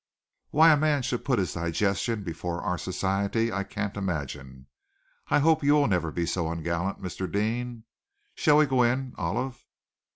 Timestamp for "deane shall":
7.31-8.57